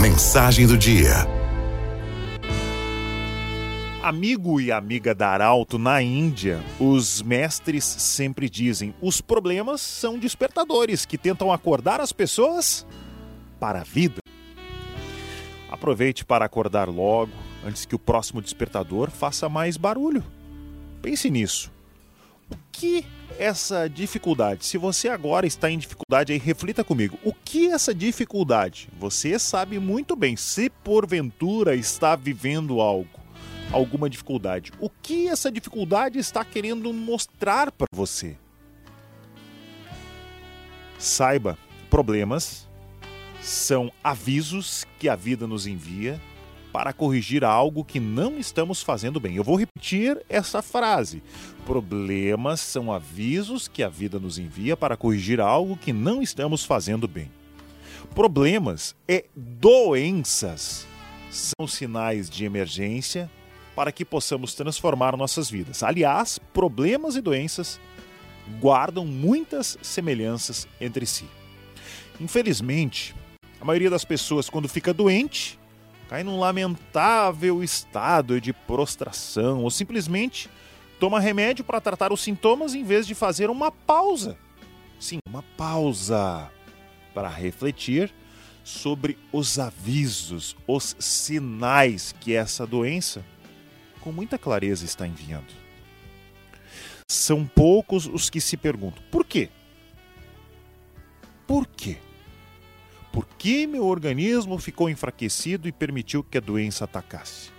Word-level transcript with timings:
Mensagem 0.00 0.66
do 0.66 0.76
dia. 0.76 1.26
Amigo 4.02 4.60
e 4.60 4.72
amiga 4.72 5.14
da 5.14 5.28
Arauto 5.28 5.78
na 5.78 6.02
Índia, 6.02 6.60
os 6.80 7.22
mestres 7.22 7.84
sempre 7.84 8.50
dizem: 8.50 8.94
os 9.00 9.20
problemas 9.20 9.80
são 9.80 10.18
despertadores 10.18 11.06
que 11.06 11.16
tentam 11.16 11.52
acordar 11.52 12.00
as 12.00 12.12
pessoas 12.12 12.86
para 13.60 13.80
a 13.80 13.84
vida. 13.84 14.18
Aproveite 15.70 16.24
para 16.24 16.44
acordar 16.44 16.88
logo, 16.88 17.32
antes 17.64 17.86
que 17.86 17.94
o 17.94 17.98
próximo 17.98 18.42
despertador 18.42 19.10
faça 19.10 19.48
mais 19.48 19.76
barulho. 19.76 20.24
Pense 21.00 21.30
nisso. 21.30 21.71
Que 22.70 23.04
essa 23.38 23.88
dificuldade, 23.88 24.64
se 24.64 24.78
você 24.78 25.08
agora 25.08 25.46
está 25.46 25.70
em 25.70 25.78
dificuldade, 25.78 26.32
aí 26.32 26.38
reflita 26.38 26.84
comigo. 26.84 27.18
O 27.24 27.32
que 27.32 27.68
essa 27.68 27.94
dificuldade? 27.94 28.88
Você 28.98 29.38
sabe 29.38 29.78
muito 29.78 30.14
bem, 30.14 30.36
se 30.36 30.70
porventura 30.70 31.74
está 31.74 32.14
vivendo 32.14 32.80
algo, 32.80 33.08
alguma 33.70 34.08
dificuldade, 34.08 34.72
o 34.80 34.88
que 34.88 35.28
essa 35.28 35.50
dificuldade 35.50 36.18
está 36.18 36.44
querendo 36.44 36.92
mostrar 36.92 37.72
para 37.72 37.86
você? 37.92 38.36
Saiba, 40.98 41.58
problemas 41.90 42.68
são 43.40 43.90
avisos 44.04 44.86
que 45.00 45.08
a 45.08 45.16
vida 45.16 45.46
nos 45.46 45.66
envia 45.66 46.20
para 46.72 46.92
corrigir 46.92 47.44
algo 47.44 47.84
que 47.84 48.00
não 48.00 48.38
estamos 48.38 48.82
fazendo 48.82 49.20
bem. 49.20 49.36
Eu 49.36 49.44
vou 49.44 49.56
repetir 49.56 50.20
essa 50.28 50.62
frase. 50.62 51.22
Problemas 51.66 52.60
são 52.60 52.90
avisos 52.90 53.68
que 53.68 53.82
a 53.82 53.88
vida 53.88 54.18
nos 54.18 54.38
envia 54.38 54.76
para 54.76 54.96
corrigir 54.96 55.40
algo 55.40 55.76
que 55.76 55.92
não 55.92 56.22
estamos 56.22 56.64
fazendo 56.64 57.06
bem. 57.06 57.30
Problemas 58.14 58.96
e 59.06 59.26
doenças 59.36 60.86
são 61.30 61.66
sinais 61.66 62.28
de 62.28 62.44
emergência 62.44 63.30
para 63.76 63.92
que 63.92 64.04
possamos 64.04 64.54
transformar 64.54 65.16
nossas 65.16 65.50
vidas. 65.50 65.82
Aliás, 65.82 66.38
problemas 66.38 67.16
e 67.16 67.20
doenças 67.20 67.78
guardam 68.60 69.06
muitas 69.06 69.78
semelhanças 69.82 70.66
entre 70.80 71.06
si. 71.06 71.24
Infelizmente, 72.20 73.14
a 73.60 73.64
maioria 73.64 73.88
das 73.88 74.04
pessoas, 74.04 74.50
quando 74.50 74.68
fica 74.68 74.92
doente, 74.92 75.58
cai 76.12 76.22
num 76.22 76.38
lamentável 76.38 77.64
estado 77.64 78.38
de 78.38 78.52
prostração 78.52 79.62
ou 79.62 79.70
simplesmente 79.70 80.50
toma 81.00 81.18
remédio 81.18 81.64
para 81.64 81.80
tratar 81.80 82.12
os 82.12 82.20
sintomas 82.20 82.74
em 82.74 82.84
vez 82.84 83.06
de 83.06 83.14
fazer 83.14 83.48
uma 83.48 83.72
pausa. 83.72 84.36
Sim, 85.00 85.20
uma 85.26 85.42
pausa 85.56 86.50
para 87.14 87.30
refletir 87.30 88.12
sobre 88.62 89.16
os 89.32 89.58
avisos, 89.58 90.54
os 90.66 90.94
sinais 90.98 92.14
que 92.20 92.34
essa 92.34 92.66
doença 92.66 93.24
com 94.02 94.12
muita 94.12 94.36
clareza 94.36 94.84
está 94.84 95.06
enviando. 95.06 95.54
São 97.10 97.46
poucos 97.46 98.04
os 98.04 98.28
que 98.28 98.38
se 98.38 98.58
perguntam: 98.58 99.02
por 99.10 99.24
quê? 99.24 99.48
Por 101.46 101.66
quê? 101.66 101.96
Por 103.12 103.26
que 103.26 103.66
meu 103.66 103.84
organismo 103.84 104.58
ficou 104.58 104.88
enfraquecido 104.88 105.68
e 105.68 105.72
permitiu 105.72 106.24
que 106.24 106.38
a 106.38 106.40
doença 106.40 106.84
atacasse? 106.84 107.50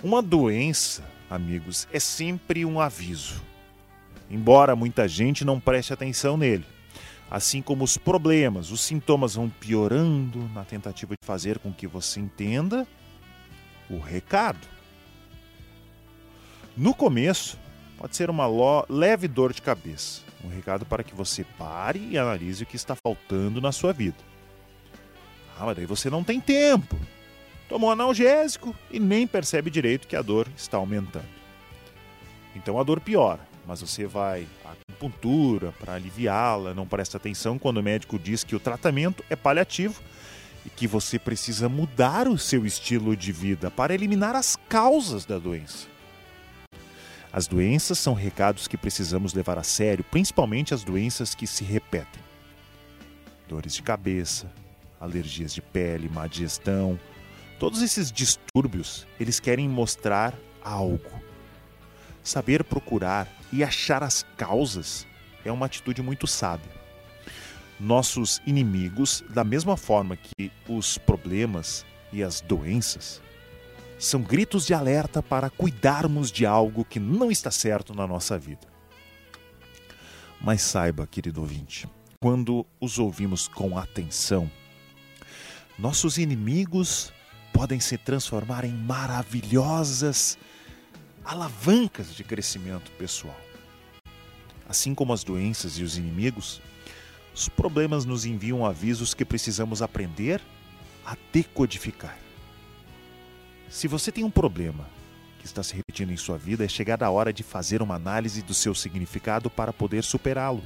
Uma 0.00 0.22
doença, 0.22 1.04
amigos, 1.28 1.88
é 1.92 1.98
sempre 1.98 2.64
um 2.64 2.80
aviso. 2.80 3.42
Embora 4.30 4.76
muita 4.76 5.08
gente 5.08 5.44
não 5.44 5.58
preste 5.58 5.92
atenção 5.92 6.36
nele. 6.36 6.64
Assim 7.28 7.60
como 7.60 7.82
os 7.82 7.98
problemas, 7.98 8.70
os 8.70 8.80
sintomas 8.80 9.34
vão 9.34 9.50
piorando 9.50 10.48
na 10.54 10.64
tentativa 10.64 11.14
de 11.20 11.26
fazer 11.26 11.58
com 11.58 11.72
que 11.72 11.86
você 11.86 12.20
entenda 12.20 12.86
o 13.90 13.98
recado. 13.98 14.66
No 16.76 16.94
começo, 16.94 17.58
pode 17.98 18.16
ser 18.16 18.30
uma 18.30 18.46
leve 18.88 19.26
dor 19.26 19.52
de 19.52 19.60
cabeça, 19.60 20.22
um 20.44 20.48
recado 20.48 20.86
para 20.86 21.02
que 21.02 21.14
você 21.14 21.44
pare 21.58 21.98
e 22.10 22.18
analise 22.18 22.62
o 22.62 22.66
que 22.66 22.76
está 22.76 22.94
faltando 22.94 23.60
na 23.60 23.72
sua 23.72 23.92
vida. 23.92 24.16
Ah, 25.58 25.66
mas 25.66 25.76
daí 25.76 25.86
você 25.86 26.08
não 26.08 26.22
tem 26.22 26.40
tempo. 26.40 26.96
Tomou 27.68 27.90
analgésico 27.90 28.74
e 28.90 29.00
nem 29.00 29.26
percebe 29.26 29.70
direito 29.70 30.06
que 30.06 30.16
a 30.16 30.22
dor 30.22 30.48
está 30.56 30.76
aumentando. 30.76 31.26
Então 32.54 32.78
a 32.78 32.82
dor 32.82 33.00
piora, 33.00 33.40
mas 33.66 33.80
você 33.80 34.06
vai 34.06 34.46
à 34.64 34.72
acupuntura 34.72 35.72
para 35.78 35.94
aliviá-la, 35.94 36.72
não 36.72 36.86
presta 36.86 37.16
atenção 37.16 37.58
quando 37.58 37.78
o 37.78 37.82
médico 37.82 38.18
diz 38.18 38.42
que 38.42 38.56
o 38.56 38.60
tratamento 38.60 39.24
é 39.28 39.36
paliativo 39.36 40.00
e 40.64 40.70
que 40.70 40.86
você 40.86 41.18
precisa 41.18 41.68
mudar 41.68 42.26
o 42.26 42.38
seu 42.38 42.64
estilo 42.64 43.16
de 43.16 43.32
vida 43.32 43.70
para 43.70 43.94
eliminar 43.94 44.34
as 44.34 44.56
causas 44.68 45.24
da 45.24 45.38
doença. 45.38 45.97
As 47.32 47.46
doenças 47.46 47.98
são 47.98 48.14
recados 48.14 48.66
que 48.66 48.76
precisamos 48.76 49.34
levar 49.34 49.58
a 49.58 49.62
sério, 49.62 50.04
principalmente 50.04 50.72
as 50.72 50.82
doenças 50.82 51.34
que 51.34 51.46
se 51.46 51.62
repetem. 51.62 52.22
Dores 53.46 53.74
de 53.74 53.82
cabeça, 53.82 54.50
alergias 54.98 55.54
de 55.54 55.60
pele, 55.60 56.08
má 56.08 56.26
digestão, 56.26 56.98
todos 57.58 57.82
esses 57.82 58.10
distúrbios, 58.10 59.06
eles 59.20 59.38
querem 59.38 59.68
mostrar 59.68 60.34
algo. 60.62 61.10
Saber 62.22 62.64
procurar 62.64 63.28
e 63.52 63.62
achar 63.62 64.02
as 64.02 64.24
causas 64.36 65.06
é 65.44 65.52
uma 65.52 65.66
atitude 65.66 66.02
muito 66.02 66.26
sábia. 66.26 66.70
Nossos 67.78 68.40
inimigos, 68.46 69.22
da 69.28 69.44
mesma 69.44 69.76
forma 69.76 70.16
que 70.16 70.50
os 70.68 70.98
problemas 70.98 71.86
e 72.12 72.22
as 72.22 72.40
doenças, 72.40 73.20
são 73.98 74.22
gritos 74.22 74.64
de 74.64 74.72
alerta 74.72 75.22
para 75.22 75.50
cuidarmos 75.50 76.30
de 76.30 76.46
algo 76.46 76.84
que 76.84 77.00
não 77.00 77.30
está 77.30 77.50
certo 77.50 77.92
na 77.92 78.06
nossa 78.06 78.38
vida. 78.38 78.66
Mas 80.40 80.62
saiba, 80.62 81.06
querido 81.06 81.40
ouvinte, 81.40 81.88
quando 82.20 82.64
os 82.80 82.98
ouvimos 82.98 83.48
com 83.48 83.76
atenção, 83.76 84.48
nossos 85.76 86.16
inimigos 86.16 87.12
podem 87.52 87.80
se 87.80 87.98
transformar 87.98 88.64
em 88.64 88.72
maravilhosas 88.72 90.38
alavancas 91.24 92.14
de 92.14 92.22
crescimento 92.22 92.90
pessoal. 92.92 93.38
Assim 94.68 94.94
como 94.94 95.12
as 95.12 95.24
doenças 95.24 95.78
e 95.78 95.82
os 95.82 95.98
inimigos, 95.98 96.60
os 97.34 97.48
problemas 97.48 98.04
nos 98.04 98.24
enviam 98.24 98.64
avisos 98.64 99.12
que 99.12 99.24
precisamos 99.24 99.82
aprender 99.82 100.40
a 101.04 101.16
decodificar. 101.32 102.27
Se 103.68 103.86
você 103.86 104.10
tem 104.10 104.24
um 104.24 104.30
problema 104.30 104.88
que 105.38 105.46
está 105.46 105.62
se 105.62 105.74
repetindo 105.74 106.10
em 106.10 106.16
sua 106.16 106.38
vida, 106.38 106.64
é 106.64 106.68
chegada 106.68 107.06
a 107.06 107.10
hora 107.10 107.32
de 107.32 107.42
fazer 107.42 107.82
uma 107.82 107.94
análise 107.94 108.42
do 108.42 108.54
seu 108.54 108.74
significado 108.74 109.50
para 109.50 109.72
poder 109.72 110.02
superá-lo. 110.02 110.62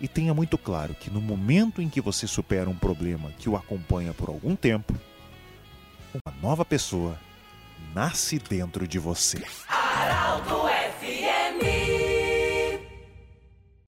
E 0.00 0.08
tenha 0.08 0.32
muito 0.32 0.56
claro 0.56 0.94
que 0.94 1.10
no 1.10 1.20
momento 1.20 1.82
em 1.82 1.88
que 1.88 2.00
você 2.00 2.26
supera 2.26 2.70
um 2.70 2.76
problema 2.76 3.30
que 3.38 3.48
o 3.48 3.56
acompanha 3.56 4.14
por 4.14 4.28
algum 4.28 4.56
tempo, 4.56 4.94
uma 6.12 6.34
nova 6.40 6.64
pessoa 6.64 7.18
nasce 7.94 8.38
dentro 8.38 8.86
de 8.86 8.98
você. 8.98 9.44
Araldo 9.68 10.71